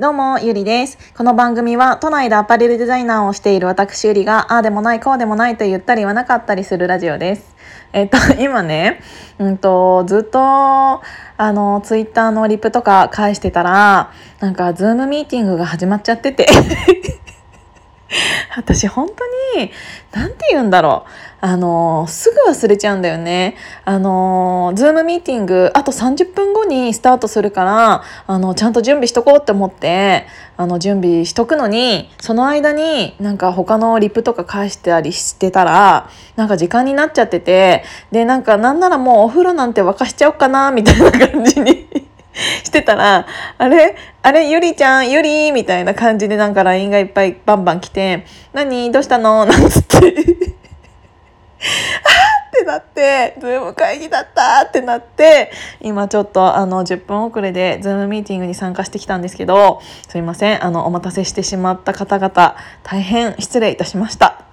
[0.00, 0.96] どうも、ゆりです。
[1.16, 7.56] この番組は、都内でアパレルデザイナーをしている私ゆりが、ああでもない、こうでもないと言ったり言わなかったりするラジオです。
[7.92, 9.00] えっと、今ね、
[9.40, 11.02] うんと、ずっと、あ
[11.52, 16.46] の、ツイッターのリプとか返してたら、なんか、ズームミーティングが始まっちゃってて
[18.56, 19.70] 私本当に、
[20.12, 21.10] なんて言うんだろう。
[21.40, 23.54] あの、すぐ忘れちゃうんだよね。
[23.84, 30.26] あの、ズームミーティング、あと30分後にスタートするから、あの、ちゃんと準備しとこうって思って、
[30.56, 42.07] あの、準備しとくのに、その間になんか他のリプとか返してたりしてたら、なんか時間になっちゃってて、で、なんかなんならもうお風呂なんて沸かしちゃおうかな、みたいな感じに
[42.64, 43.26] してたら、
[43.58, 43.96] あれ？
[44.22, 44.48] あれ？
[44.48, 45.10] ゆりちゃん？
[45.10, 48.92] ゆりみたいな感じでなんか LINE がいっぱいバンバン来て、何？
[48.92, 49.44] どうしたの？
[49.46, 49.96] なんつって。
[49.98, 50.12] あー
[51.58, 54.64] ってなって、ズーム会議だった。
[54.64, 60.64] ってなって、今ちょっとあの10分遅れでズームミーティングに参加してきたんですけど、すいません。
[60.64, 64.44] あの、お待たせしてしまった方々、大変失礼いたしました。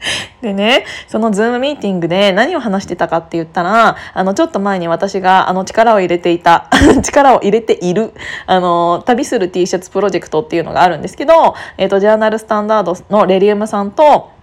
[0.42, 6.68] でね、そのズームミーティングで何を話してたかって言ったら、あの、ちょっと前に私があの力を入れていた、
[7.02, 8.12] 力を入れている、
[8.46, 14.35] あの、旅する T シャツプロジェクトっていうのがあるんですけど、えっ、ー、と、ジャーナルスタンダードのレリウムさんと、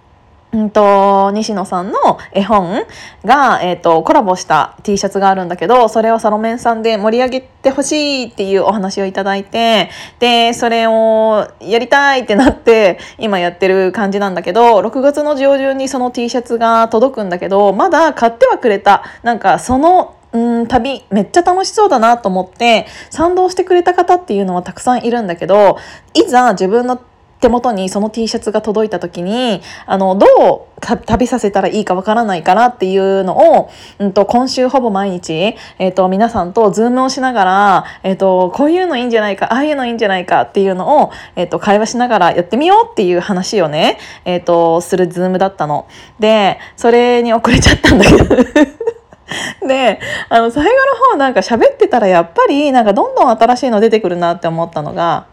[0.53, 2.83] うんと、西野さんの絵本
[3.25, 19.03] が、えっ、ー、と、コラボした T シャツがあるんだけど、それをサロメンさんで盛り上げてほしいっていうお話をいただいて、で、それをやりたいってなって、今やってる感じなんだけど、6月の上旬にその T シャツが届くんだけど、まだ買ってはくれた。
[19.23, 25.77] なんか、そのうん旅めっちゃ楽しそうだなと思って賛同してくれた方っていうのはたくさんいるんだけど
[26.15, 26.99] いざ自分の
[27.43, 33.69] 手元にその T シャツが届いた時にあのどう旅させたらいいかわからないからっていうのを、
[33.99, 35.33] うんと、今週ほぼ毎日、
[35.77, 45.87] えーと、皆さんと Zoom をしながら、えーと、こういうのいいんじゃないかああいうのいいんじゃないかっていうのを、えーと、会話しながらやってみようっていう話をね、えー、とする Zoom だったの。
[46.19, 48.35] でそれに遅れちゃったんだけど
[49.67, 50.75] であの最後の
[51.11, 55.25] 方なんか喋ってたらやっぱりなんかどんどん新しいの出てくるなって思ったのが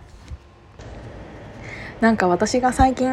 [2.00, 3.08] なんか私が最近、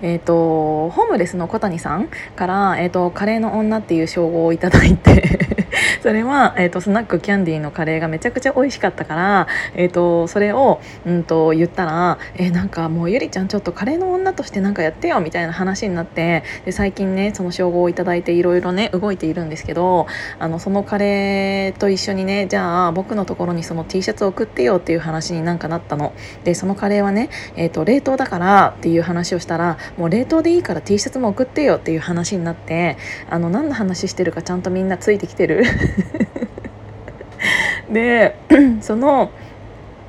[0.00, 5.61] えーと、ホームレスの小谷さんから、えーと、カレーの女っていう称号をいただいて
[6.02, 9.46] それは、えーと、スナックキャンディーのカレーがめちゃくちゃ美味しかったから、
[9.76, 20.08] えー、とそれを、うんと、言ったら、えー、なんかもうゆりちゃんちょっとカレーの女としてなんかやってよみたいな話になってで最近ねその称号をいただいていろいろね動いているんですけど
[20.40, 26.14] あのそのカレーと一緒にねじゃあ僕のところにその T シャツを送ってよっていう話になんかなったの。
[26.42, 32.96] でそのカレーはね、えー、と冷凍だからっていう話をしたらもう冷凍でいいから T シャツも送ってよっていう話になって
[33.30, 35.62] あの何の話してるかちゃんとみんなついてきてる
[37.92, 38.36] で
[38.80, 39.30] その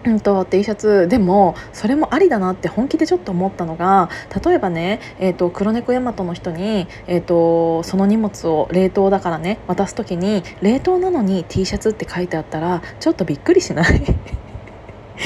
[0.05, 4.09] うんと T シャツでもそれもありだなって本気でちょっと思ったのが
[4.45, 14.03] 例えばね、えーと、黒猫ヤマトの人に、えーとその荷物を冷凍だからね渡す時に冷凍なのに T シャツって書いてあったらちょっとびっくりしない？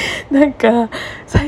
[0.31, 0.89] なんか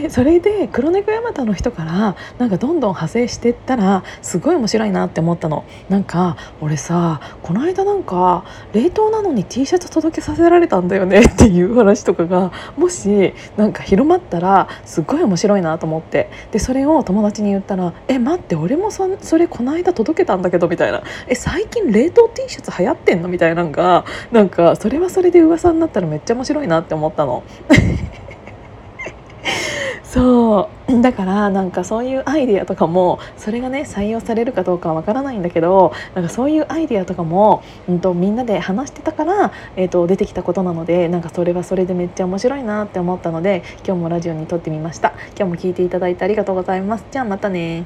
[0.09, 8.43] それで黒猫ヤマトの人からなんかどんどん派生してったらすごい面白いなって思ったのなんか俺さこの間なんか
[8.73, 27.43] 冷凍なのに T シャツ届けさせられたんだよね っていう話とかがもしなんか広まったらすごい面白いなと思ってでそれを友達に言ったら「え待って俺もそそれこの間届けたんだけど」みたいな「え最近冷凍 T シャツ流行ってんの?」みたいなのがなんかそれはそれで噂になったらめっちゃ面白いなって思ったの。
[30.11, 31.01] そう。
[31.01, 45.13] だからなんかそういうアイデアとかもそれがね採用されるかどうかはわからないんだけどなんかそういうアイデアとかも、うんと、みんなで話してたから、えーと、出てきたことなのでなんかそれはそれでめっちゃ面白いなって思ったので今日もラジオに撮ってみました。
[45.37, 47.05] 今日も聞いていただいてありがとうございます。
[47.11, 47.85] じゃあまたね